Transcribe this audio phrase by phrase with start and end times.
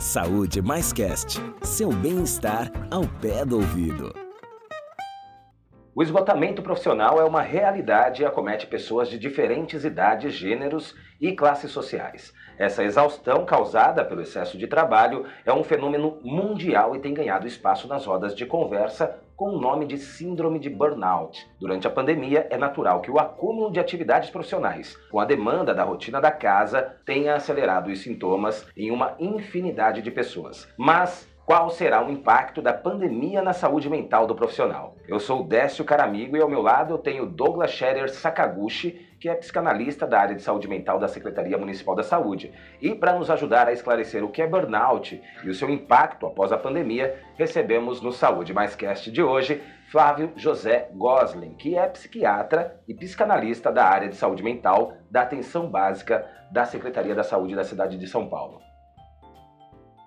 [0.00, 4.27] Saúde Mais Cast, seu bem-estar ao pé do ouvido.
[5.98, 11.72] O esgotamento profissional é uma realidade e acomete pessoas de diferentes idades, gêneros e classes
[11.72, 12.32] sociais.
[12.56, 17.88] Essa exaustão causada pelo excesso de trabalho é um fenômeno mundial e tem ganhado espaço
[17.88, 21.44] nas rodas de conversa com o nome de Síndrome de Burnout.
[21.58, 25.82] Durante a pandemia, é natural que o acúmulo de atividades profissionais, com a demanda da
[25.82, 30.72] rotina da casa, tenha acelerado os sintomas em uma infinidade de pessoas.
[30.78, 34.94] Mas qual será o impacto da pandemia na saúde mental do profissional.
[35.08, 39.34] Eu sou Décio Caramigo e ao meu lado eu tenho Douglas Scherer Sakaguchi, que é
[39.34, 42.52] psicanalista da área de saúde mental da Secretaria Municipal da Saúde.
[42.82, 46.52] E para nos ajudar a esclarecer o que é burnout e o seu impacto após
[46.52, 52.78] a pandemia, recebemos no Saúde Mais Cast de hoje Flávio José Gosling, que é psiquiatra
[52.86, 57.64] e psicanalista da área de saúde mental da atenção básica da Secretaria da Saúde da
[57.64, 58.60] cidade de São Paulo.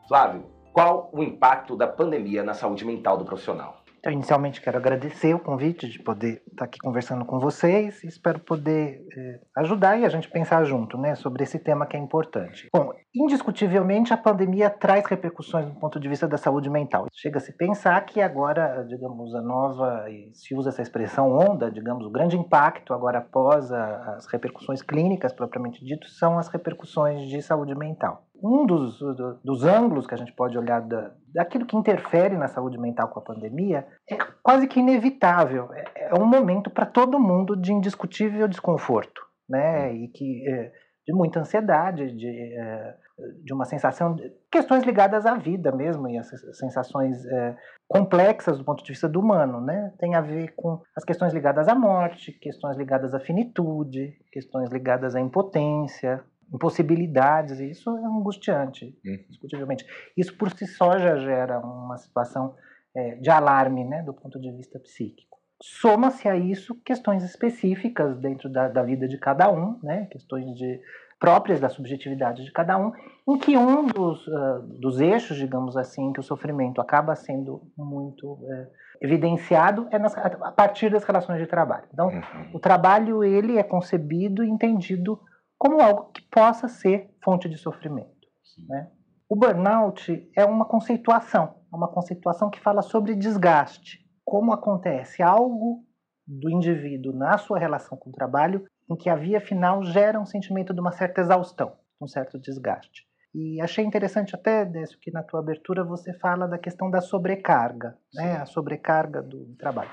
[0.07, 3.81] Flávio, qual o impacto da pandemia na saúde mental do profissional?
[4.01, 9.05] Então, inicialmente, quero agradecer o convite de poder estar aqui conversando com vocês espero poder
[9.15, 12.67] eh, ajudar e a gente pensar junto né, sobre esse tema que é importante.
[12.75, 17.05] Bom, indiscutivelmente, a pandemia traz repercussões do ponto de vista da saúde mental.
[17.13, 22.09] Chega-se a pensar que agora, digamos, a nova, se usa essa expressão onda, digamos, o
[22.09, 27.75] grande impacto agora após a, as repercussões clínicas propriamente dito são as repercussões de saúde
[27.75, 28.99] mental um dos,
[29.43, 33.19] dos ângulos que a gente pode olhar da, daquilo que interfere na saúde mental com
[33.19, 35.69] a pandemia é quase que inevitável.
[35.73, 39.89] É, é um momento para todo mundo de indiscutível desconforto, né?
[39.89, 39.95] Hum.
[39.95, 40.71] E que é,
[41.05, 42.95] de muita ansiedade, de, é,
[43.43, 47.55] de uma sensação, de questões ligadas à vida mesmo e as sensações é,
[47.87, 49.93] complexas do ponto de vista do humano, né?
[49.99, 55.15] Tem a ver com as questões ligadas à morte, questões ligadas à finitude, questões ligadas
[55.15, 56.23] à impotência,
[56.53, 59.19] impossibilidades, e isso é angustiante, uhum.
[59.29, 59.85] discutivelmente.
[60.17, 62.55] Isso por si só já gera uma situação
[62.95, 65.39] é, de alarme, né, do ponto de vista psíquico.
[65.63, 70.81] Soma-se a isso questões específicas dentro da, da vida de cada um, né, questões de,
[71.21, 72.91] próprias da subjetividade de cada um,
[73.29, 78.33] em que um dos, uh, dos eixos, digamos assim, que o sofrimento acaba sendo muito
[78.33, 78.67] uh,
[78.99, 81.85] evidenciado é nas, a partir das relações de trabalho.
[81.93, 82.49] Então, uhum.
[82.55, 85.19] o trabalho ele é concebido e entendido
[85.61, 88.27] como algo que possa ser fonte de sofrimento.
[88.67, 88.89] Né?
[89.29, 95.85] O burnout é uma conceituação, é uma conceituação que fala sobre desgaste, como acontece algo
[96.25, 100.25] do indivíduo na sua relação com o trabalho em que a via final gera um
[100.25, 103.05] sentimento de uma certa exaustão, um certo desgaste.
[103.31, 107.95] E achei interessante até, Décio, que na tua abertura você fala da questão da sobrecarga,
[108.15, 108.37] né?
[108.37, 109.91] a sobrecarga do trabalho.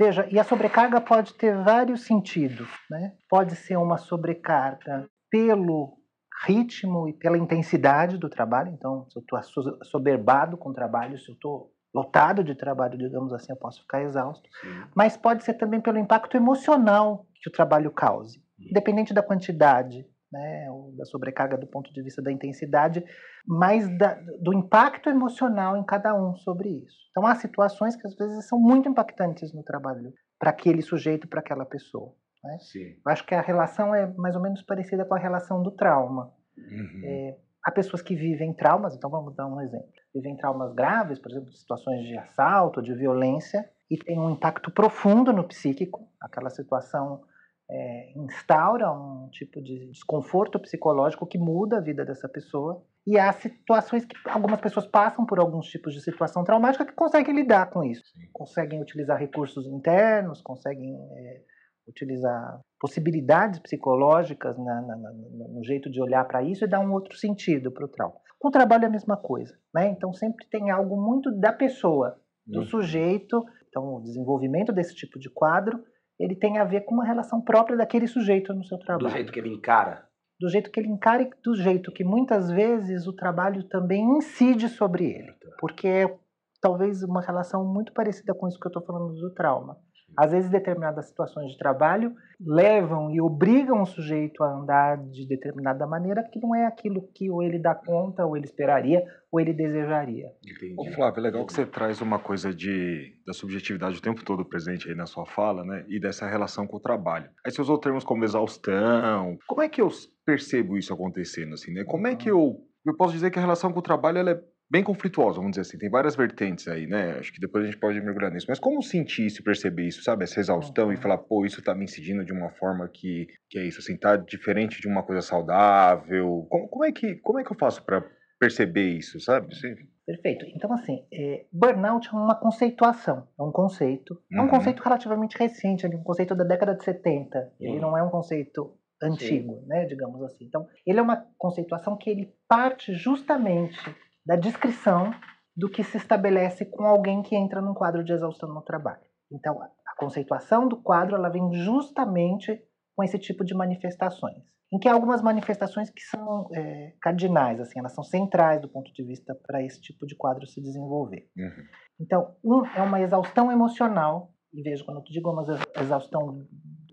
[0.00, 2.70] Veja, e a sobrecarga pode ter vários sentidos.
[2.90, 3.12] Né?
[3.28, 5.98] Pode ser uma sobrecarga pelo
[6.46, 8.72] ritmo e pela intensidade do trabalho.
[8.72, 13.30] Então, se eu estou soberbado com o trabalho, se eu estou lotado de trabalho, digamos
[13.34, 14.48] assim, eu posso ficar exausto.
[14.62, 14.84] Sim.
[14.94, 20.70] Mas pode ser também pelo impacto emocional que o trabalho cause, independente da quantidade né,
[20.70, 23.04] ou da sobrecarga do ponto de vista da intensidade,
[23.46, 26.96] mas da, do impacto emocional em cada um sobre isso.
[27.10, 31.40] Então há situações que às vezes são muito impactantes no trabalho para aquele sujeito, para
[31.40, 32.14] aquela pessoa.
[32.42, 32.56] Né?
[33.04, 36.32] Eu acho que a relação é mais ou menos parecida com a relação do trauma.
[36.56, 37.02] Uhum.
[37.04, 39.88] É, há pessoas que vivem traumas, então vamos dar um exemplo.
[40.14, 45.32] Vivem traumas graves, por exemplo, situações de assalto, de violência, e tem um impacto profundo
[45.32, 47.22] no psíquico, aquela situação
[47.70, 52.82] é, instaura um tipo de desconforto psicológico que muda a vida dessa pessoa.
[53.06, 57.34] E há situações que algumas pessoas passam por alguns tipos de situação traumática que conseguem
[57.34, 58.04] lidar com isso.
[58.12, 58.28] Sim.
[58.32, 61.42] Conseguem utilizar recursos internos, conseguem é,
[61.88, 66.92] utilizar possibilidades psicológicas na, na, na, no jeito de olhar para isso e dar um
[66.92, 68.16] outro sentido para o trauma.
[68.38, 69.56] Com o trabalho é a mesma coisa.
[69.72, 69.88] Né?
[69.88, 72.66] Então sempre tem algo muito da pessoa, do uhum.
[72.66, 73.44] sujeito.
[73.68, 75.82] Então o desenvolvimento desse tipo de quadro
[76.20, 79.08] ele tem a ver com uma relação própria daquele sujeito no seu trabalho.
[79.08, 80.06] Do jeito que ele encara.
[80.38, 84.68] Do jeito que ele encara e do jeito que muitas vezes o trabalho também incide
[84.68, 85.32] sobre ele.
[85.58, 86.18] Porque é
[86.60, 89.78] talvez uma relação muito parecida com isso que eu estou falando do trauma.
[90.20, 95.86] Às vezes, determinadas situações de trabalho levam e obrigam o sujeito a andar de determinada
[95.86, 99.02] maneira que não é aquilo que ou ele dá conta, ou ele esperaria,
[99.32, 100.26] ou ele desejaria.
[100.46, 100.74] Entendi.
[100.76, 104.44] Ô, Flávio, é legal que você traz uma coisa de, da subjetividade o tempo todo
[104.44, 105.86] presente aí na sua fala, né?
[105.88, 107.30] E dessa relação com o trabalho.
[107.44, 109.38] Aí você usou termos como exaustão.
[109.48, 109.88] Como é que eu
[110.26, 111.82] percebo isso acontecendo, assim, né?
[111.84, 112.58] Como é que eu...
[112.84, 114.40] Eu posso dizer que a relação com o trabalho ela é
[114.70, 115.78] bem conflituosa, vamos dizer assim.
[115.78, 117.18] Tem várias vertentes aí, né?
[117.18, 118.46] Acho que depois a gente pode mergulhar nisso.
[118.48, 120.24] Mas como sentir isso e perceber isso, sabe?
[120.24, 120.92] Essa exaustão uhum.
[120.92, 123.96] e falar, pô, isso tá me incidindo de uma forma que, que é isso, assim,
[123.96, 126.46] tá diferente de uma coisa saudável.
[126.48, 128.04] Como, como é, que, como é que eu faço para
[128.38, 129.54] perceber isso, sabe?
[129.56, 129.74] Sim.
[130.06, 130.44] Perfeito.
[130.56, 134.20] Então, assim, é, burnout é uma conceituação, é um conceito.
[134.32, 134.50] É um Uhum.
[134.50, 137.52] conceito relativamente recente, é um conceito da década de 70.
[137.60, 137.80] Ele Uhum.
[137.80, 140.44] não é um conceito antigo, né, digamos assim.
[140.44, 143.78] Então, ele é uma conceituação que ele parte justamente
[144.24, 145.12] da descrição
[145.56, 149.02] do que se estabelece com alguém que entra num quadro de exaustão no trabalho.
[149.32, 152.60] Então, a conceituação do quadro ela vem justamente
[152.96, 157.78] com esse tipo de manifestações, em que há algumas manifestações que são é, cardinais, assim,
[157.78, 161.28] elas são centrais do ponto de vista para esse tipo de quadro se desenvolver.
[161.36, 161.64] Uhum.
[162.00, 166.46] Então, um é uma exaustão emocional, e vejo quando eu digo uma exa- exaustão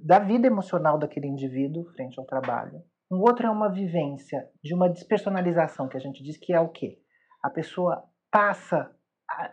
[0.06, 2.82] da vida emocional daquele indivíduo frente ao trabalho.
[3.12, 6.70] Um outro é uma vivência de uma despersonalização, que a gente diz que é o
[6.70, 7.00] quê?
[7.44, 8.92] A pessoa passa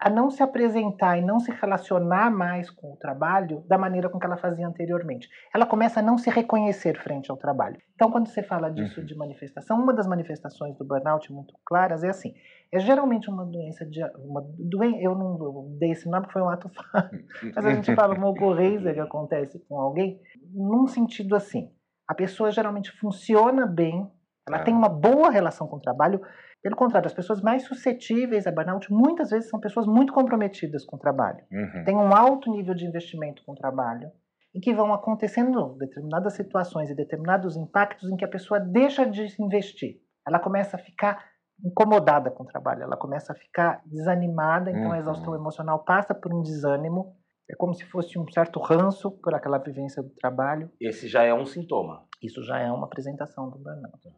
[0.00, 4.18] a, não se apresentar e não se relacionar mais com o trabalho da maneira com
[4.20, 5.28] que ela fazia anteriormente.
[5.52, 7.76] Ela começa a não se reconhecer frente ao trabalho.
[7.94, 9.06] Então, quando você fala disso Uhum.
[9.06, 12.32] de manifestação, uma das manifestações do burnout muito claras é assim:
[12.72, 16.42] é geralmente uma doença de uma doen eu não eu dei esse nome porque foi
[16.42, 20.20] um ato falho, mas a gente fala uma ocorrência que acontece com alguém
[20.52, 21.70] num sentido assim.
[22.08, 24.08] A pessoa geralmente funciona bem,
[24.46, 24.62] ela Ah.
[24.64, 26.20] tem uma boa relação com o trabalho.
[26.64, 30.96] Pelo contrário, as pessoas mais suscetíveis a burnout muitas vezes são pessoas muito comprometidas com
[30.96, 31.44] o trabalho.
[31.52, 31.84] Uhum.
[31.84, 34.10] Tem um alto nível de investimento com o trabalho
[34.54, 39.28] em que vão acontecendo determinadas situações e determinados impactos em que a pessoa deixa de
[39.28, 39.96] se investir.
[40.26, 41.22] Ela começa a ficar
[41.62, 45.00] incomodada com o trabalho, ela começa a ficar desanimada, então a Uhum.
[45.00, 47.14] exaustão emocional passa por um desânimo,
[47.50, 50.70] é como se fosse um certo ranço por aquela vivência do trabalho.
[50.80, 52.06] Esse já é um sintoma.
[52.22, 54.08] Isso já é uma apresentação do burnout.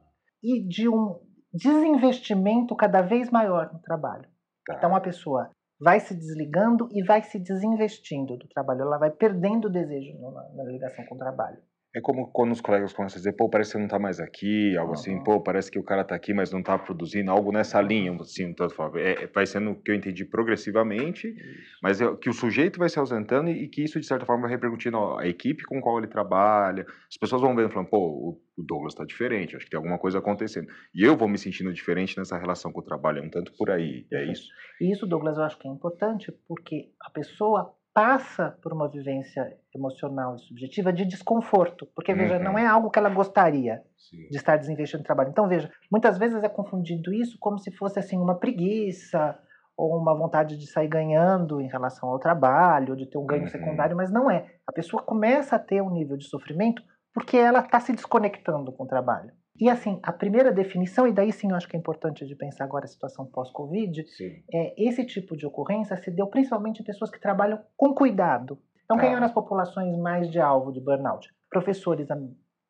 [0.45, 1.19] E de um
[1.57, 4.29] desinvestimento cada vez maior no trabalho.
[4.67, 4.75] Tá.
[4.75, 5.51] Então a pessoa
[5.81, 10.49] vai se desligando e vai se desinvestindo do trabalho, ela vai perdendo o desejo na,
[10.55, 11.59] na ligação com o trabalho.
[11.97, 14.21] É como quando os colegas começam a dizer, pô, parece que você não tá mais
[14.21, 15.25] aqui, algo assim, Uhum.
[15.25, 18.53] pô, parece que o cara tá aqui, mas não tá produzindo, algo nessa linha, assim,
[18.53, 19.01] tanto fala.
[19.01, 21.35] É, é- vai sendo o que eu entendi progressivamente,
[21.83, 24.43] mas é, que o sujeito vai se ausentando e, e que isso, de certa forma,
[24.43, 26.85] vai repercutindo ó, a equipe com qual ele trabalha.
[27.09, 29.99] As pessoas vão vendo, falando, pô, o, o Douglas tá diferente, acho que tem alguma
[29.99, 30.69] coisa acontecendo.
[30.95, 33.71] E eu vou me sentindo diferente nessa relação com o trabalho, é um tanto por
[33.71, 34.49] aí, é isso?
[34.83, 39.57] E isso, Douglas, eu acho que é importante porque a pessoa passa por uma vivência
[39.75, 42.45] emocional e subjetiva de desconforto, porque veja, Uhum.
[42.45, 43.83] não é algo que ela gostaria.
[43.97, 44.29] Sim.
[44.31, 45.31] de estar desinvestindo no trabalho.
[45.31, 49.37] Então, veja, muitas vezes é confundido isso como se fosse assim uma preguiça
[49.77, 53.43] ou uma vontade de sair ganhando em relação ao trabalho, ou de ter um ganho
[53.43, 53.49] Uhum.
[53.49, 54.47] secundário, mas não é.
[54.67, 56.81] A pessoa começa a ter um nível de sofrimento
[57.13, 59.33] porque ela está se desconectando com o trabalho.
[59.61, 62.65] E assim, a primeira definição, e daí sim eu acho que é importante de pensar
[62.65, 64.05] agora a situação pós-Covid,
[64.53, 68.59] é, esse tipo de ocorrência se deu principalmente em pessoas que trabalham com cuidado.
[68.85, 69.17] Então, quem Tá.
[69.17, 71.29] eram as populações mais de alvo de burnout?
[71.51, 72.17] Professores, a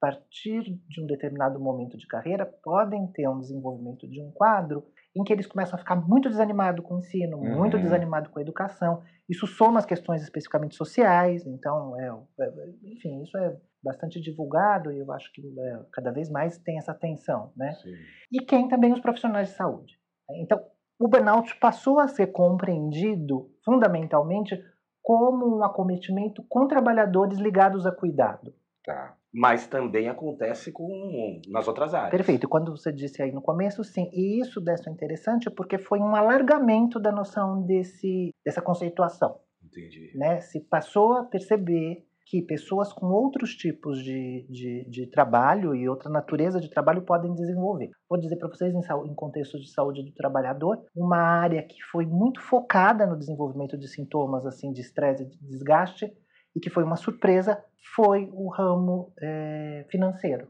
[0.01, 4.85] partir de um determinado momento de carreira, podem ter um desenvolvimento de um quadro
[5.17, 7.83] em que eles começam a ficar muito desanimados com o ensino, muito Uhum.
[7.83, 9.03] desanimados com a educação.
[9.29, 12.09] Isso soma as questões especificamente sociais, então, é,
[12.41, 12.53] é,
[12.85, 13.57] enfim, isso é
[13.87, 17.73] bastante divulgado e eu acho que é, cada vez mais tem essa atenção, né?
[17.75, 17.95] Sim.
[18.33, 19.95] e quem também os profissionais de saúde.
[20.43, 20.61] Então,
[20.99, 24.61] o burnout passou a ser compreendido fundamentalmente
[25.03, 28.53] como um acometimento com trabalhadores ligados a cuidado.
[28.85, 29.17] Tá.
[29.33, 32.11] Mas também acontece com nas outras áreas.
[32.11, 32.45] Perfeito.
[32.45, 34.09] E quando você disse aí no começo, sim.
[34.13, 39.39] E isso dessa é interessante porque foi um alargamento da noção desse, dessa conceituação.
[39.63, 40.13] Entendi.
[40.17, 40.41] Né?
[40.41, 46.11] Se passou a perceber que pessoas com outros tipos de, de, de trabalho e outra
[46.11, 47.91] natureza de trabalho podem desenvolver.
[48.11, 52.05] Vou dizer para vocês, em, em contexto de saúde do trabalhador, uma área que foi
[52.05, 56.13] muito focada no desenvolvimento de sintomas assim de estresse e de desgaste
[56.55, 57.63] e que foi uma surpresa
[57.95, 60.49] foi o ramo eh, financeiro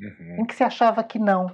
[0.00, 0.42] Uhum.
[0.42, 1.46] em que se achava que não,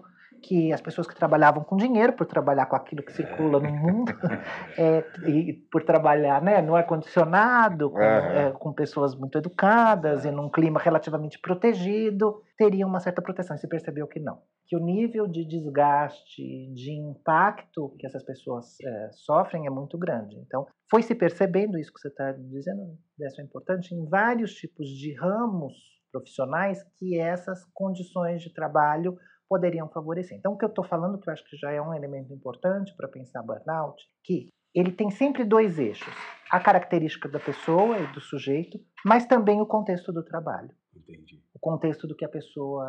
[0.46, 4.12] que as pessoas que trabalhavam com dinheiro, por trabalhar com aquilo que circula no mundo,
[4.78, 10.50] é, e por trabalhar né, no ar-condicionado, com, é, com pessoas muito educadas e num
[10.50, 13.56] clima relativamente protegido, teriam uma certa proteção.
[13.56, 14.38] E se percebeu que não.
[14.66, 16.42] Que o nível de desgaste,
[16.74, 20.36] de impacto que essas pessoas é, sofrem é muito grande.
[20.46, 24.86] Então, foi se percebendo isso que você está dizendo, isso é importante, em vários tipos
[24.86, 25.72] de ramos
[26.12, 29.16] profissionais que essas condições de trabalho
[29.48, 30.36] poderiam favorecer.
[30.36, 32.94] Então, o que eu estou falando, que eu acho que já é um elemento importante
[32.96, 36.12] para pensar burnout, que ele tem sempre dois eixos:
[36.50, 41.42] a característica da pessoa e do sujeito, mas também o contexto do trabalho, Entendi.
[41.54, 42.86] o contexto do que a pessoa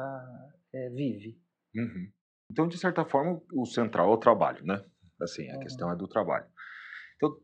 [0.73, 1.37] é, vive.
[1.75, 2.11] Uhum.
[2.51, 4.83] Então, de certa forma, o central é o trabalho, né?
[5.21, 5.59] Assim, a Uhum.
[5.59, 6.45] questão é do trabalho.
[7.15, 7.37] Então,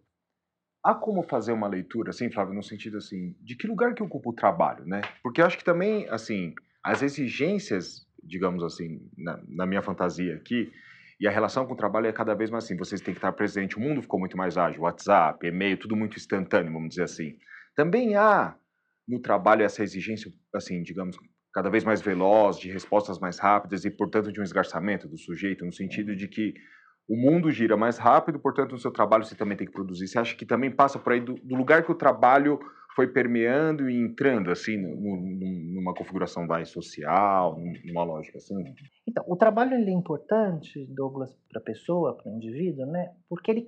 [0.84, 4.30] há como fazer uma leitura, assim, Flávio, no sentido assim, de que lugar que ocupa
[4.30, 5.01] o trabalho, né?
[5.24, 6.53] Porque eu acho que também, assim,
[6.84, 10.72] as exigências, digamos assim, na, na minha fantasia aqui,
[11.22, 13.32] E a relação com o trabalho é cada vez mais assim, vocês têm que estar
[13.34, 13.78] presente.
[13.78, 17.38] O mundo ficou muito mais ágil, WhatsApp, e-mail, tudo muito instantâneo, vamos dizer assim.
[17.75, 18.56] Também há
[19.08, 21.16] no trabalho essa exigência, assim, digamos,
[21.54, 25.63] cada vez mais veloz, de respostas mais rápidas e, portanto, de um esgarçamento do sujeito,
[25.63, 26.56] no sentido de que
[27.08, 30.08] o mundo gira mais rápido, portanto, no seu trabalho você também tem que produzir.
[30.08, 32.60] Você acha que também passa por aí do, do lugar que o trabalho
[32.95, 38.55] foi permeando e entrando assim numa configuração mais social, numa lógica assim?
[39.07, 43.12] Então, o trabalho ele é importante, Douglas, para a pessoa, para o indivíduo, né?
[43.29, 43.63] Porque ele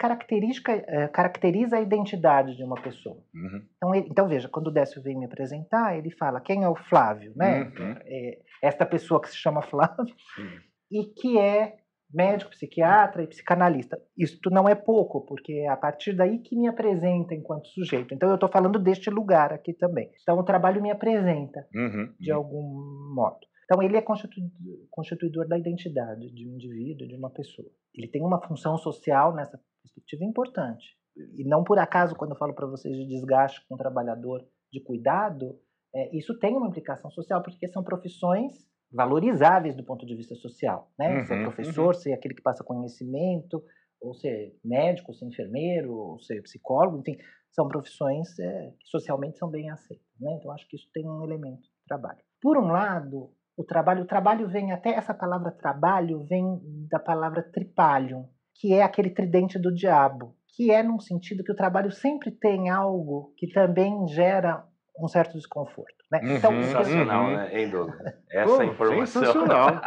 [0.88, 3.18] é, caracteriza a identidade de uma pessoa.
[3.34, 3.62] Uhum.
[3.78, 6.76] Então, ele, então, veja, quando o Décio vem me apresentar, ele fala quem é o
[6.76, 7.64] Flávio, né?
[7.64, 7.96] Uhum.
[8.06, 10.60] É, esta pessoa que se chama Flávio uhum.
[10.92, 11.78] e que é
[12.14, 14.00] médico, psiquiatra e psicanalista.
[14.18, 18.14] Isto não é pouco, porque é a partir daí que me apresenta enquanto sujeito.
[18.14, 20.10] Então eu estou falando deste lugar aqui também.
[20.22, 22.38] Então o trabalho me apresenta uhum, de uhum.
[22.38, 23.40] algum modo.
[23.66, 24.04] Então ele é
[24.92, 27.70] constituidor da identidade de um indivíduo, de uma pessoa.
[27.96, 30.86] Ele tem uma função social nessa perspectiva importante.
[31.16, 34.82] E não por acaso, quando eu falo para vocês de desgaste com o trabalhador, de
[34.84, 35.60] cuidado,
[35.96, 38.54] é, isso tem uma implicação social, porque são profissões
[38.94, 41.18] valorizáveis do ponto de vista social, né?
[41.18, 41.94] Uhum, ser professor, uhum.
[41.94, 43.64] ser aquele que passa conhecimento,
[44.00, 47.18] ou ser médico, ou ser enfermeiro, ou ser psicólogo, enfim,
[47.52, 50.36] são profissões é, que socialmente são bem aceitas, né?
[50.40, 52.20] Então acho que isso tem um elemento de trabalho.
[52.42, 56.60] Por um lado, o trabalho, o trabalho vem até essa palavra trabalho vem
[56.90, 61.56] da palavra tripalium, que é aquele tridente do diabo, que é num sentido que o
[61.56, 64.66] trabalho sempre tem algo que também gera
[65.00, 65.96] um certo desconforto.
[66.12, 66.20] Né?
[66.24, 67.36] Uhum, então, sensacional, uhum.
[67.36, 68.00] né, hein, Douglas?
[68.32, 69.22] Essa oh, informação.
[69.22, 69.82] Sensacional.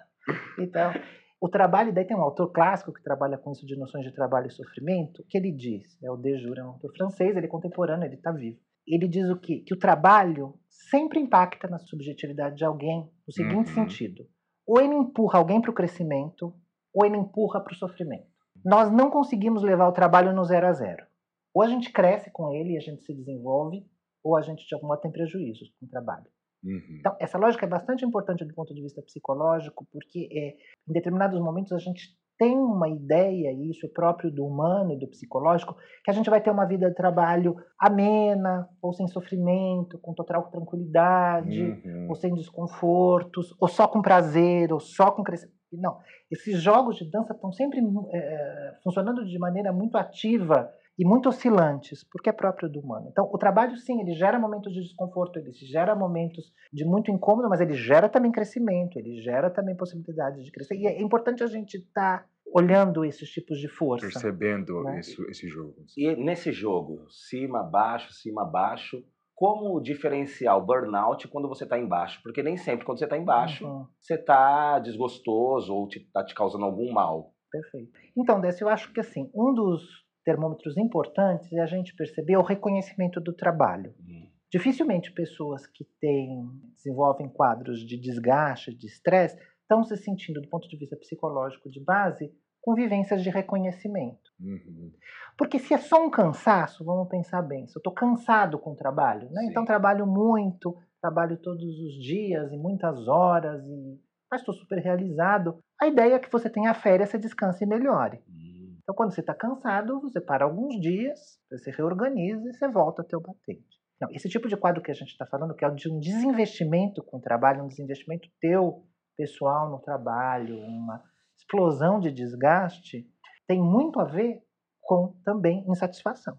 [0.58, 0.92] então,
[1.40, 4.48] o trabalho, daí tem um autor clássico que trabalha com isso de noções de trabalho
[4.48, 8.04] e sofrimento, que ele diz, é o Dejure, é um autor francês, ele é contemporâneo,
[8.04, 8.58] ele está vivo.
[8.86, 9.62] Ele diz o quê?
[9.64, 13.74] Que o trabalho sempre impacta na subjetividade de alguém no seguinte uhum.
[13.74, 14.26] sentido.
[14.66, 16.54] Ou ele empurra alguém para o crescimento,
[16.92, 18.28] ou ele empurra para o sofrimento.
[18.64, 21.06] Nós não conseguimos levar o trabalho no zero a zero.
[21.54, 23.84] Ou a gente cresce com ele e a gente se desenvolve,
[24.22, 26.26] ou a gente de algum modo tem prejuízos com o trabalho.
[26.62, 26.98] Uhum.
[26.98, 30.56] Então, essa lógica é bastante importante do ponto de vista psicológico, porque é,
[30.88, 34.98] em determinados momentos a gente tem uma ideia, e isso é próprio do humano e
[34.98, 39.98] do psicológico, que a gente vai ter uma vida de trabalho amena, ou sem sofrimento,
[39.98, 42.06] com total tranquilidade, uhum.
[42.08, 45.60] ou sem desconfortos, ou só com prazer, ou só com crescimento.
[45.70, 45.98] Não,
[46.30, 47.78] esses jogos de dança estão sempre
[48.10, 53.08] é, funcionando de maneira muito ativa e muito oscilantes, porque é próprio do humano.
[53.10, 57.48] Então, o trabalho, sim, ele gera momentos de desconforto, ele gera momentos de muito incômodo,
[57.48, 60.76] mas ele gera também crescimento, ele gera também possibilidade de crescer.
[60.76, 64.08] E é importante a gente estar tá olhando esses tipos de força.
[64.08, 65.00] Percebendo né?
[65.00, 65.74] esse, esse jogo.
[65.96, 69.02] E nesse jogo, cima, baixo, cima, baixo,
[69.34, 72.20] como diferenciar o burnout quando você está embaixo?
[72.22, 73.86] Porque nem sempre quando você está embaixo, uhum.
[73.98, 77.32] você está desgostoso ou está te, te causando algum mal.
[77.50, 77.90] Perfeito.
[78.14, 82.42] Então, Décio, eu acho que assim, um dos termômetros importantes é a gente perceber o
[82.42, 83.94] reconhecimento do trabalho.
[84.00, 84.28] Uhum.
[84.50, 90.68] Dificilmente pessoas que têm, desenvolvem quadros de desgaste, de estresse, estão se sentindo, do ponto
[90.68, 94.30] de vista psicológico de base, com vivências de reconhecimento.
[94.40, 94.92] Uhum.
[95.38, 98.76] Porque se é só um cansaço, vamos pensar bem, se eu estou cansado com o
[98.76, 99.44] trabalho, né?
[99.44, 103.98] então trabalho muito, trabalho todos os dias e muitas horas, e...
[104.30, 108.20] mas estou super realizado, a ideia é que você tenha férias, você descanse e melhore.
[108.28, 108.39] Uhum.
[108.82, 113.04] Então, quando você está cansado, você para alguns dias, você reorganiza e você volta a
[113.04, 113.78] ter o batente.
[114.00, 117.02] Não, esse tipo de quadro que a gente está falando, que é de um desinvestimento
[117.04, 121.02] com o trabalho, um desinvestimento teu pessoal no trabalho, uma
[121.38, 123.06] explosão de desgaste,
[123.46, 124.42] tem muito a ver
[124.80, 126.38] com também insatisfação.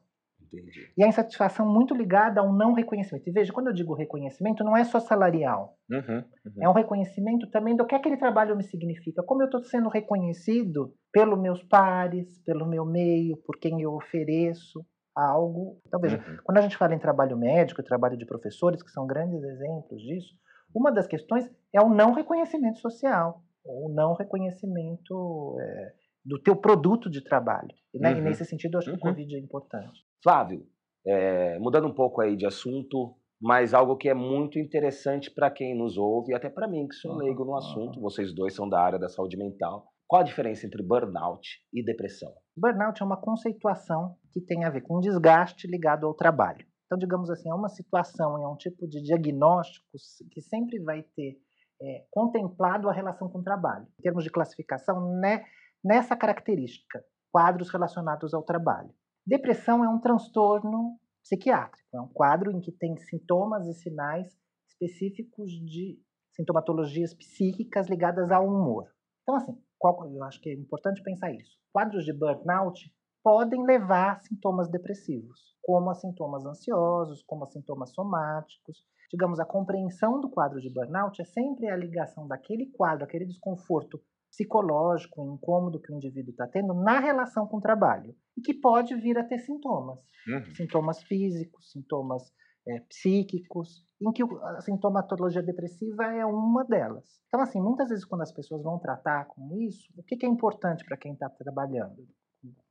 [0.54, 0.92] Entendi.
[0.98, 3.28] E a insatisfação muito ligada ao não reconhecimento.
[3.28, 5.78] E veja, quando eu digo reconhecimento, não é só salarial.
[5.90, 6.64] Uhum, uhum.
[6.64, 9.24] É um reconhecimento também do que aquele trabalho me significa.
[9.24, 14.86] Como eu estou sendo reconhecido pelos meus pares, pelo meu meio, por quem eu ofereço
[15.16, 15.80] algo.
[15.88, 16.38] Então, veja, uhum.
[16.44, 20.36] quando a gente fala em trabalho médico, trabalho de professores, que são grandes exemplos disso,
[20.74, 25.94] uma das questões é o não reconhecimento social, o não reconhecimento é,
[26.26, 27.70] do teu produto de trabalho.
[27.94, 28.14] Né?
[28.14, 28.22] E uhum.
[28.24, 29.14] nesse sentido, eu acho que o uhum.
[29.14, 30.02] Covid é importante.
[30.24, 30.66] Flávio,
[31.06, 35.76] é, mudando um pouco aí de assunto, mas algo que é muito interessante para quem
[35.76, 38.80] nos ouve, e até para mim, que sou leigo no assunto, vocês dois são da
[38.80, 39.88] área da saúde mental.
[40.08, 42.32] Qual a diferença entre burnout e depressão?
[42.56, 46.66] Burnout é uma conceituação que tem a ver com desgaste ligado ao trabalho.
[46.86, 49.88] Então, digamos assim, é uma situação, é um tipo de diagnóstico
[50.30, 51.38] que sempre vai ter
[51.82, 53.88] é, contemplado a relação com o trabalho.
[53.98, 55.46] Em termos de classificação, né,
[55.84, 58.94] nessa característica, quadros relacionados ao trabalho.
[59.26, 64.28] Depressão é um transtorno psiquiátrico, é um quadro em que tem sintomas e sinais
[64.68, 66.00] específicos de
[66.32, 68.90] sintomatologias psíquicas ligadas ao humor.
[69.22, 71.56] Então, assim, qual, eu acho que é importante pensar isso.
[71.72, 72.92] Quadros de burnout
[73.24, 78.84] podem levar a sintomas depressivos, como a sintomas ansiosos, como a sintomas somáticos.
[79.12, 84.02] Digamos, a compreensão do quadro de burnout é sempre a ligação daquele quadro, aquele desconforto
[84.32, 88.96] psicológico, incômodo que o indivíduo está tendo na relação com o trabalho e que pode
[88.96, 90.56] vir a ter sintomas, uhum.
[90.56, 92.24] sintomas físicos, sintomas
[92.68, 97.06] é, psíquicos, em que a sintomatologia depressiva é uma delas.
[97.28, 100.30] Então, assim, muitas vezes quando as pessoas vão tratar com isso, o que, que é
[100.30, 102.08] importante para quem está trabalhando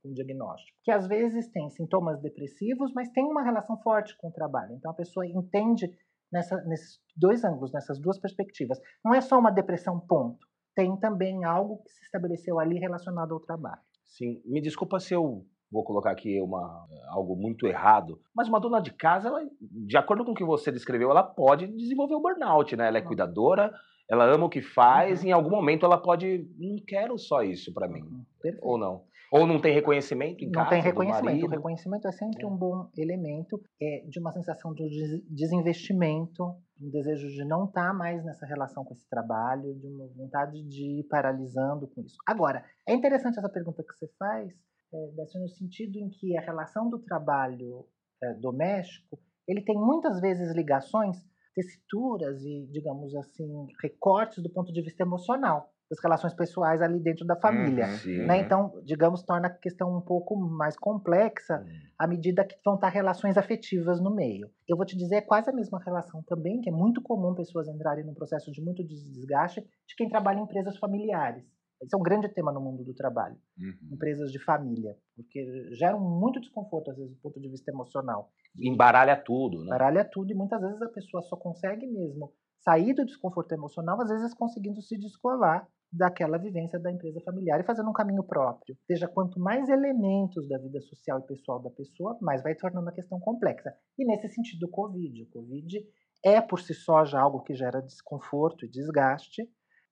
[0.01, 0.77] com o diagnóstico?
[0.83, 4.73] Que às vezes tem sintomas depressivos, mas tem uma relação forte com o trabalho.
[4.73, 5.95] Então, a pessoa entende
[6.33, 8.79] nessa, nesses dois ângulos, nessas duas perspectivas.
[9.05, 13.39] Não é só uma depressão, ponto tem também algo que se estabeleceu ali relacionado ao
[13.39, 13.81] trabalho.
[14.05, 18.81] Sim, me desculpa se eu vou colocar aqui uma, algo muito errado, mas uma dona
[18.81, 22.75] de casa, ela, de acordo com o que você descreveu, ela pode desenvolver o burnout,
[22.75, 22.87] né?
[22.87, 23.71] Ela é cuidadora,
[24.09, 25.29] ela ama o que faz, uhum.
[25.29, 28.57] em algum momento ela pode, não quero só isso para mim, uhum.
[28.61, 29.03] ou não.
[29.31, 30.65] Ou não tem reconhecimento em não casa?
[30.65, 31.45] Não tem reconhecimento.
[31.45, 32.47] O reconhecimento é sempre é.
[32.47, 37.93] um bom elemento é, de uma sensação de desinvestimento, um desejo de não estar tá
[37.93, 42.17] mais nessa relação com esse trabalho, de uma vontade de ir paralisando com isso.
[42.25, 44.51] Agora, é interessante essa pergunta que você faz,
[44.93, 47.85] é, no sentido em que a relação do trabalho
[48.21, 51.17] é, doméstico ele tem muitas vezes ligações,
[51.53, 57.25] tessituras e, digamos assim, recortes do ponto de vista emocional das relações pessoais ali dentro
[57.25, 57.85] da família.
[58.05, 58.39] Uhum, né?
[58.39, 61.81] Então, digamos, torna a questão um pouco mais complexa uhum.
[61.99, 64.49] à medida que vão estar relações afetivas no meio.
[64.69, 67.67] Eu vou te dizer, é quase a mesma relação também, que é muito comum pessoas
[67.67, 71.43] entrarem num processo de muito desgaste de quem trabalha em empresas familiares.
[71.81, 73.35] Esse é um grande tema no mundo do trabalho.
[73.59, 73.95] Uhum.
[73.95, 78.31] Empresas de família, porque geram muito desconforto, às vezes, do ponto de vista emocional.
[78.57, 79.65] Embaralha tudo, né?
[79.65, 82.31] Embaralha tudo, e muitas vezes a pessoa só consegue mesmo
[82.61, 87.65] sair do desconforto emocional, às vezes conseguindo se descolar daquela vivência da empresa familiar e
[87.65, 88.77] fazendo um caminho próprio.
[88.85, 92.93] Seja, quanto mais elementos da vida social e pessoal da pessoa, mais vai tornando a
[92.93, 93.73] questão complexa.
[93.97, 95.23] E nesse sentido, o Covid.
[95.23, 95.85] O Covid
[96.23, 99.41] é por si só já algo que gera desconforto e desgaste,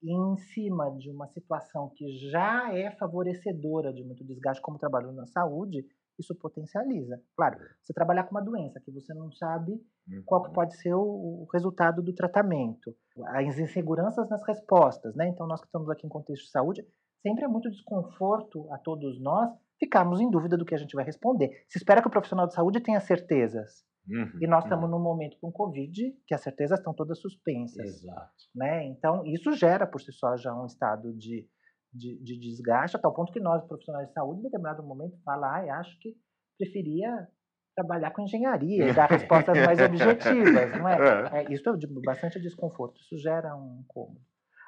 [0.02, 5.12] e em cima de uma situação que já é favorecedora de muito desgaste, como trabalho
[5.12, 5.84] na saúde,
[6.20, 7.20] isso potencializa.
[7.36, 9.80] Claro, você trabalhar com uma doença que você não sabe
[10.26, 10.54] qual que uhum.
[10.54, 12.94] pode ser o, resultado do tratamento,
[13.28, 15.28] as inseguranças nas respostas, né?
[15.28, 16.86] Então, nós que estamos aqui em contexto de saúde,
[17.22, 21.04] sempre é muito desconforto a todos nós ficarmos em dúvida do que a gente vai
[21.04, 21.64] responder.
[21.68, 23.84] Se espera que o profissional de saúde tenha certezas.
[24.08, 24.98] Uhum, e nós estamos uhum.
[24.98, 28.02] num momento com Covid que as certezas estão todas suspensas.
[28.02, 28.32] Exato.
[28.54, 28.86] Né?
[28.86, 31.46] Então, isso gera por si só já um estado de,
[31.92, 35.58] de, de desgaste, a tal ponto que nós, profissionais de saúde, em determinado momento, fala,
[35.58, 36.14] ah, acho que
[36.58, 37.28] preferia
[37.74, 40.96] trabalhar com engenharia e dar respostas mais objetivas, não é?
[41.32, 41.44] é?
[41.44, 44.20] é isso é de bastante desconforto, isso gera um incômodo.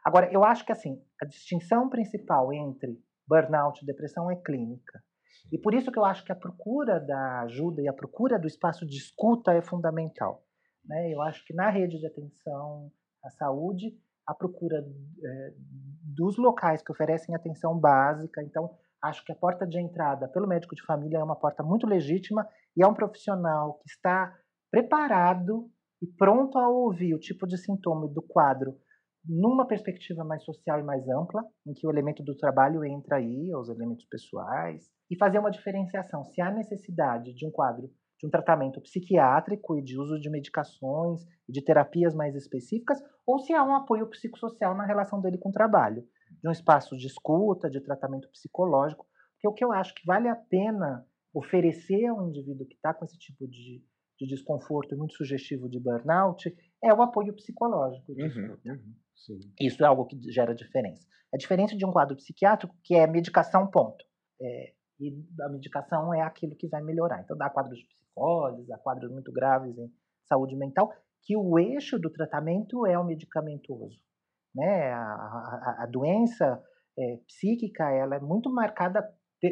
[0.04, 5.02] Agora, eu acho que assim, a distinção principal entre burnout e depressão é clínica.
[5.50, 8.46] E por isso que eu acho que a procura da ajuda e a procura do
[8.46, 10.44] espaço de escuta é fundamental.
[10.84, 11.12] Né?
[11.12, 12.90] Eu acho que na rede de atenção
[13.24, 15.54] à saúde, a procura é,
[16.14, 18.70] dos locais que oferecem atenção básica, então
[19.02, 22.46] acho que a porta de entrada pelo médico de família é uma porta muito legítima
[22.76, 24.36] e é um profissional que está
[24.70, 25.68] preparado
[26.00, 28.76] e pronto a ouvir o tipo de sintoma do quadro
[29.24, 33.54] numa perspectiva mais social e mais ampla, em que o elemento do trabalho entra aí,
[33.54, 36.24] os elementos pessoais, e fazer uma diferenciação.
[36.24, 37.88] Se há necessidade de um quadro
[38.22, 43.40] de um tratamento psiquiátrico e de uso de medicações e de terapias mais específicas, ou
[43.40, 46.06] se há um apoio psicossocial na relação dele com o trabalho,
[46.40, 50.28] de um espaço de escuta, de tratamento psicológico, porque o que eu acho que vale
[50.28, 51.04] a pena
[51.34, 53.82] oferecer ao indivíduo que está com esse tipo de,
[54.20, 58.12] de desconforto muito sugestivo de burnout é o apoio psicológico.
[58.12, 58.94] Uhum, uhum,
[59.60, 61.04] Isso é algo que gera diferença.
[61.34, 64.04] É diferente de um quadro psiquiátrico que é medicação, ponto.
[64.40, 67.20] É, e a medicação é aquilo que vai melhorar.
[67.22, 69.92] Então, dá quadros de psicoses, dá quadros muito graves em
[70.28, 73.98] saúde mental, que o eixo do tratamento é o medicamentoso.
[74.54, 74.92] Né?
[74.92, 76.62] A, a, a doença
[76.98, 79.02] é, psíquica ela é muito marcada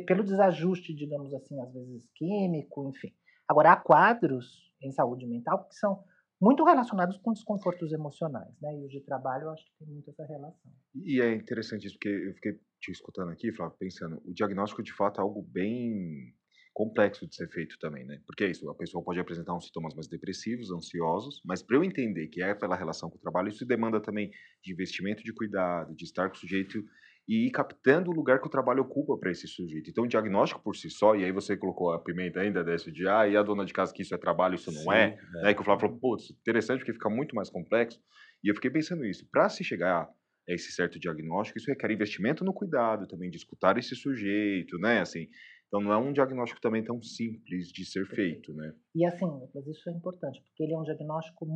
[0.07, 3.13] pelo desajuste, digamos assim, às vezes químico, enfim.
[3.49, 4.47] Agora, há quadros
[4.81, 6.05] em saúde mental que são
[6.41, 8.75] muito relacionados com desconfortos emocionais, né?
[8.79, 10.73] E o de trabalho eu acho que tem muito essa relação.
[10.95, 14.93] E é interessante isso, porque eu fiquei te escutando aqui, Flávio, pensando, o diagnóstico de
[14.93, 16.35] fato é algo bem
[16.73, 18.23] complexo de ser feito também, né?
[18.27, 21.85] Porque é isso, a pessoa pode apresentar uns sintomas mais depressivos, ansiosos, mas para eu
[21.85, 24.31] entender que é pela relação com o trabalho, isso demanda também
[24.65, 26.83] de investimento de cuidado, de estar com o sujeito
[27.31, 29.89] e ir captando o lugar que o trabalho ocupa para esse sujeito.
[29.89, 33.07] Então, o diagnóstico por si só, e aí você colocou a pimenta ainda desse de,
[33.07, 35.43] ah, e a dona de casa que isso é trabalho, isso não Sim, é, é,
[35.45, 35.55] né?
[35.55, 38.01] Que o Flávio falou, putz, interessante porque fica muito mais complexo.
[38.43, 40.11] E eu fiquei pensando isso, para se chegar
[40.49, 44.99] esse certo diagnóstico, isso requer investimento no cuidado também, de escutar esse sujeito, né?
[44.99, 45.29] Assim,
[45.69, 48.75] então não é um diagnóstico também tão simples de ser feito, né?
[48.93, 51.47] E assim, mas isso é importante, porque ele é um diagnóstico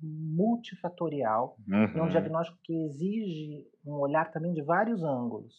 [0.00, 1.84] multifatorial, uhum.
[1.84, 2.08] é um uhum.
[2.08, 5.54] diagnóstico que exige um olhar também de vários ângulos.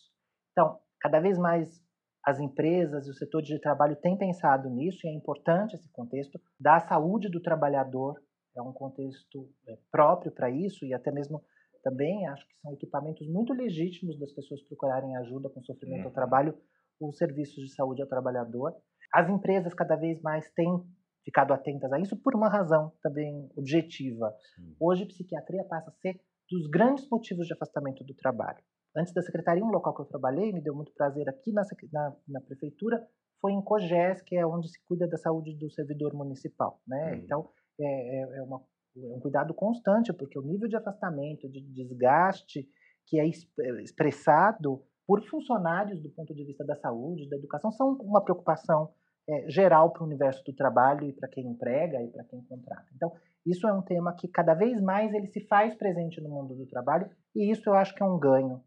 [0.51, 1.81] Então, cada vez mais
[2.25, 6.39] as empresas e o setor de trabalho têm pensado nisso, e é importante esse contexto
[6.59, 8.21] da saúde do trabalhador,
[8.55, 11.41] é um contexto é, próprio para isso, e até mesmo
[11.81, 16.07] também acho que são equipamentos muito legítimos das pessoas procurarem ajuda com sofrimento uhum.
[16.07, 16.57] ao trabalho,
[16.99, 18.75] os serviços de saúde ao trabalhador.
[19.13, 20.83] As empresas cada vez mais têm
[21.23, 24.33] ficado atentas a isso por uma razão também objetiva.
[24.55, 24.75] Sim.
[24.79, 28.63] Hoje, psiquiatria passa a ser dos grandes motivos de afastamento do trabalho.
[28.95, 32.15] Antes da secretaria, um local que eu trabalhei, me deu muito prazer aqui na, na,
[32.27, 33.05] na prefeitura,
[33.39, 36.81] foi em COGES, que é onde se cuida da saúde do servidor municipal.
[36.87, 37.13] Né?
[37.13, 37.19] Uhum.
[37.19, 38.61] Então, é, é, é, uma,
[38.97, 42.67] é, um cuidado constante, porque o nível de afastamento, de desgaste
[43.05, 47.93] que é, é expressado por funcionários do ponto de vista da saúde, da educação, são
[48.01, 48.93] uma preocupação
[49.29, 52.85] é, geral para o universo do trabalho e para quem emprega e para quem contrata.
[52.95, 53.11] Então,
[53.45, 56.65] isso é um tema que cada vez mais ele se faz presente no mundo do
[56.65, 58.61] trabalho e isso eu acho que é um ganho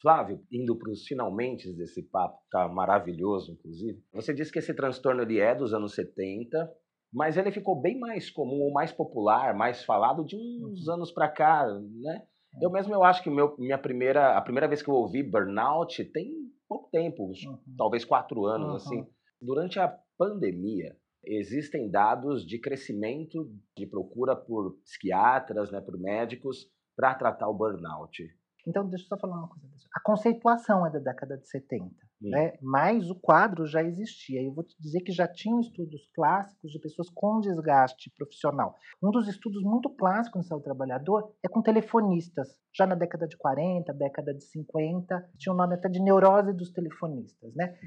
[0.00, 4.02] Flávio, indo para os finalmente desse papo, tá maravilhoso, inclusive.
[4.14, 6.72] Você disse que esse transtorno ele é dos anos 70,
[7.12, 10.94] mas ele ficou bem mais comum, mais popular, mais falado de uns uhum.
[10.94, 12.22] anos para cá, né?
[12.56, 12.64] É.
[12.64, 16.02] Eu mesmo eu acho que meu, minha primeira, a primeira vez que eu ouvi burnout
[16.12, 16.32] tem
[16.66, 17.58] pouco tempo, uhum.
[17.76, 19.06] talvez quatro anos assim.
[19.40, 27.14] Durante a pandemia, existem dados de crescimento de procura por psiquiatras, né, por médicos para
[27.14, 28.22] tratar o burnout.
[28.66, 29.66] Então, deixa eu só falar uma coisa.
[29.94, 32.30] A conceituação é da década de 70, hum.
[32.30, 32.52] né?
[32.60, 34.42] mas o quadro já existia.
[34.42, 38.76] Eu vou te dizer que já tinham estudos clássicos de pessoas com desgaste profissional.
[39.02, 42.48] Um dos estudos muito clássicos no saúde trabalhador é com telefonistas.
[42.74, 46.52] Já na década de 40, década de 50, tinha o um nome até de neurose
[46.52, 47.54] dos telefonistas.
[47.54, 47.78] Né?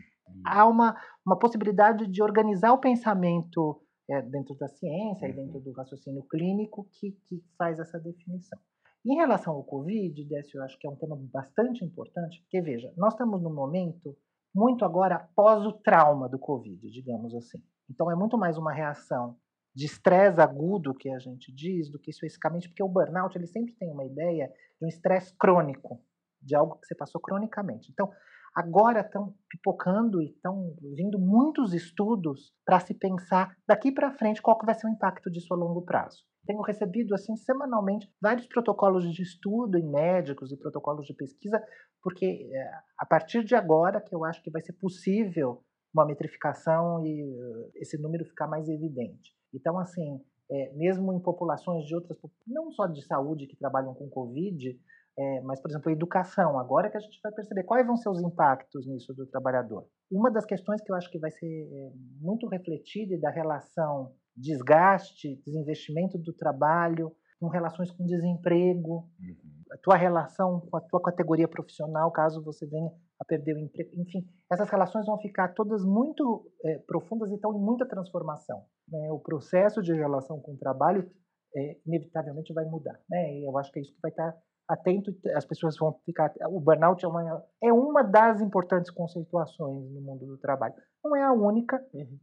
[0.46, 5.63] Há uma, uma possibilidade de organizar o pensamento é, dentro da ciência e dentro uhum.
[5.63, 8.60] do raciocínio clínico que, que faz essa definição.
[9.06, 12.93] Em relação ao Covid, Décio, eu acho que é um tema bastante importante, porque veja,
[12.96, 14.15] nós estamos num momento
[14.56, 17.62] muito agora após o trauma do Covid, digamos assim.
[17.89, 19.36] Então é muito mais uma reação
[19.76, 23.74] de estresse agudo que a gente diz do que especificamente porque o burnout ele sempre
[23.74, 24.48] tem uma ideia
[24.80, 26.00] de um estresse crônico,
[26.41, 27.91] de algo que você passou cronicamente.
[27.91, 28.10] Então,
[28.56, 34.58] agora estão pipocando e estão vindo muitos estudos para se pensar daqui para frente qual
[34.58, 36.24] que vai ser o impacto disso a longo prazo.
[36.46, 41.62] Tenho recebido assim semanalmente vários protocolos de estudo em médicos e protocolos de pesquisa,
[42.02, 45.63] porque é, a partir de agora que eu acho que vai ser possível
[45.94, 49.32] uma metrificação e uh, esse número ficar mais evidente.
[49.54, 50.20] Então, assim,
[50.52, 54.80] é, mesmo em populações de outras, não só de saúde que trabalham com Covid,
[55.17, 58.10] é, mas, por exemplo, a educação, agora que a gente vai perceber quais vão ser
[58.10, 59.86] os impactos nisso do trabalhador.
[60.12, 65.39] Uma das questões que eu acho que vai ser é, muito refletida da relação desgaste,
[65.45, 69.36] desinvestimento do trabalho, com relações com desemprego, uhum.
[69.71, 73.91] a tua relação com a tua categoria profissional, caso você venha a perder o emprego.
[73.95, 78.63] Enfim, essas relações vão ficar todas muito é, profundas e estão em muita transformação.
[78.88, 79.12] Né?
[79.12, 81.08] O processo de relação com o trabalho
[81.56, 82.99] é, inevitavelmente vai mudar.
[83.10, 83.39] Né?
[83.39, 84.34] E eu acho que é isso que vai estar
[84.67, 86.34] atento, as pessoas vão ficar.
[86.47, 90.73] O burnout é uma, é uma das importantes conceituações no mundo do trabalho.
[91.04, 91.84] Não é a única.
[91.93, 92.19] Uhum.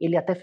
[0.00, 0.34] Ele até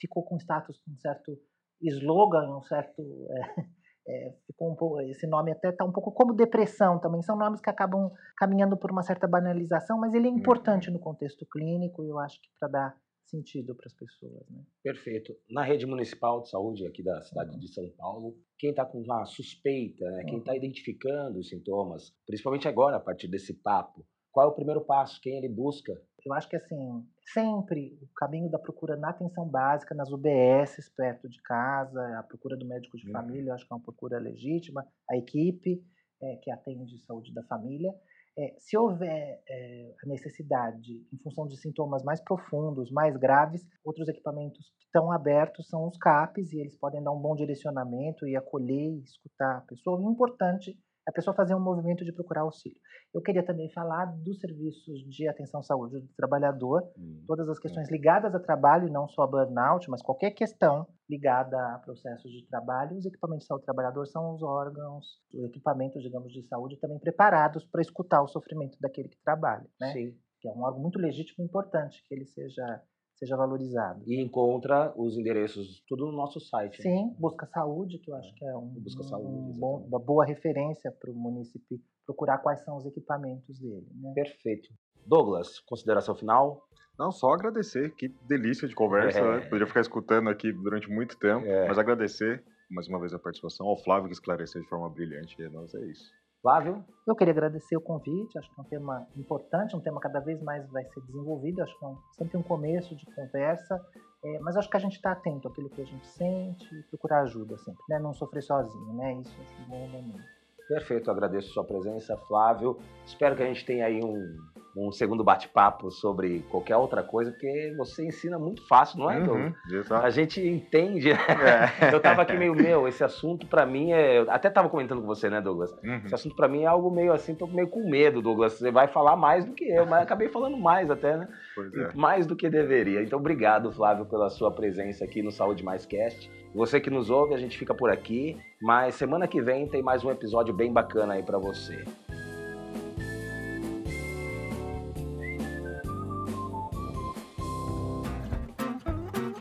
[0.00, 1.38] ficou com status, um certo
[1.82, 3.02] slogan, um certo.
[3.30, 3.64] É,
[4.08, 7.22] é, ficou um pouco, esse nome até está um pouco como depressão também.
[7.22, 10.94] São nomes que acabam caminhando por uma certa banalização, mas ele é importante uhum.
[10.94, 12.96] no contexto clínico eu acho que para dar
[13.30, 14.48] sentido para as pessoas.
[14.50, 14.62] Né?
[14.82, 15.34] Perfeito.
[15.48, 19.24] Na rede municipal de saúde aqui da cidade de São Paulo, quem está com uma
[19.24, 24.50] suspeita, né, quem está identificando os sintomas, principalmente agora a partir desse papo, qual é
[24.50, 25.20] o primeiro passo?
[25.20, 25.92] Quem ele busca?
[26.24, 31.28] Eu acho que assim, sempre o caminho da procura na atenção básica, nas UBSs perto
[31.28, 33.12] de casa, a procura do médico de uhum.
[33.12, 35.82] família, eu acho que é uma procura legítima, a equipe
[36.22, 37.92] é, que atende saúde da família.
[38.40, 44.08] É, se houver é, a necessidade, em função de sintomas mais profundos, mais graves, outros
[44.08, 48.34] equipamentos que estão abertos são os CAPs e eles podem dar um bom direcionamento e
[48.34, 50.00] acolher e escutar a pessoa.
[50.00, 50.74] O importante
[51.06, 52.78] a pessoa fazer um movimento de procurar auxílio.
[53.12, 57.58] Eu queria também falar dos serviços de atenção à saúde do trabalhador, hum, todas as
[57.58, 57.92] questões é.
[57.92, 62.96] ligadas a trabalho, não só a burnout, mas qualquer questão ligada a processos de trabalho.
[62.96, 66.98] Os equipamentos de saúde do trabalhador são os órgãos, os equipamentos, digamos, de saúde também
[67.00, 69.92] preparados para escutar o sofrimento daquele que trabalha, né?
[69.92, 70.16] Sim.
[70.40, 72.82] Que é um órgão muito legítimo e importante que ele seja
[73.16, 74.02] seja valorizado.
[74.06, 76.78] E encontra os endereços tudo no nosso site.
[76.78, 76.82] né?
[76.90, 79.88] Sim, Busca Saúde, que eu acho que é um, Busca um Saúde, bom- exatamente.
[79.88, 83.86] uma boa referência para o município procurar quais são os equipamentos dele.
[84.00, 84.12] Né?
[84.14, 84.70] Perfeito.
[85.04, 86.62] Douglas, consideração final?
[87.00, 89.22] Não, só agradecer, que delícia de conversa, É.
[89.38, 89.40] né?
[89.46, 91.66] Poderia ficar escutando aqui durante muito tempo, É.
[91.66, 95.48] mas agradecer mais uma vez a participação ao Flávio que esclareceu de forma brilhante, e
[95.48, 96.04] nós é isso.
[96.42, 96.84] Flávio?
[97.08, 100.42] Eu queria agradecer o convite, acho que é um tema importante, um tema cada vez
[100.42, 103.80] mais vai ser desenvolvido, acho que é um- sempre um começo de conversa,
[104.22, 107.22] é, mas acho que a gente está atento àquilo que a gente sente e procurar
[107.22, 107.98] ajuda sempre, né?
[107.98, 109.14] não sofrer sozinho, né?
[109.20, 110.22] isso acho bom momento.
[110.68, 112.78] Perfeito, agradeço sua presença, Flávio.
[113.06, 114.36] Espero que a gente tenha aí um,
[114.76, 119.54] um segundo bate-papo sobre qualquer outra coisa, porque você ensina muito fácil, não é, Douglas?
[119.90, 119.96] Uhum.
[119.96, 121.10] A gente entende.
[121.10, 121.92] É.
[121.92, 124.20] Eu tava aqui meio, meu, esse assunto pra mim é.
[124.28, 125.72] Até tava comentando com você, né, Douglas?
[125.82, 126.02] Uhum.
[126.04, 128.54] Esse assunto pra mim é algo meio assim, tô meio com medo, Douglas.
[128.54, 131.28] Você vai falar mais do que eu, mas acabei falando mais até, né?
[131.54, 131.90] Pois é.
[131.94, 133.02] Mais do que deveria.
[133.02, 136.30] Então, obrigado, Flávio, pela sua presença aqui no Saúde Mais Cast.
[136.54, 140.04] Você que nos ouve, a gente fica por aqui, mas semana que vem tem mais
[140.04, 141.84] um episódio bem bacana aí pra você.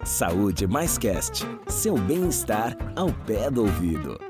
[0.10, 4.29] Saúde Mais Cast, seu bem-estar ao pé do ouvido.